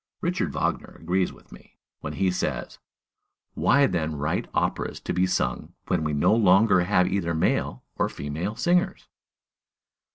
Richard 0.19 0.51
Wagner 0.53 0.97
agrees 0.99 1.31
with 1.31 1.51
me, 1.51 1.77
when 1.99 2.13
he 2.13 2.31
says, 2.31 2.79
"Why, 3.53 3.85
then, 3.85 4.15
write 4.15 4.47
operas 4.51 4.99
to 4.99 5.13
be 5.13 5.27
sung, 5.27 5.73
when 5.89 6.03
we 6.03 6.11
no 6.11 6.33
longer 6.35 6.79
have 6.79 7.07
either 7.07 7.35
male 7.35 7.83
or 7.97 8.09
female 8.09 8.55
singers?" 8.55 9.07